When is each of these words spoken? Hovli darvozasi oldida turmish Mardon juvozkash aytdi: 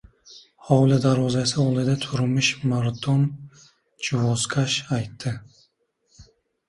Hovli 0.69 0.95
darvozasi 1.01 1.59
oldida 1.63 1.93
turmish 2.05 2.49
Mardon 2.71 3.21
juvozkash 4.09 4.79
aytdi: 5.01 5.35